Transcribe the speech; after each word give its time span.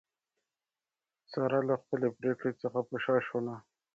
ساره 1.31 1.59
له 1.69 1.75
خپلې 1.81 2.07
پرېکړې 2.19 2.51
څخه 2.61 2.79
په 2.89 2.95
شا 3.03 3.15
شوله. 3.27 3.55